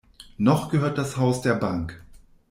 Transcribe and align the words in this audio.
Noch 0.39 0.69
gehört 0.71 0.97
das 0.97 1.15
Haus 1.17 1.43
der 1.43 1.53
Bank. 1.53 2.03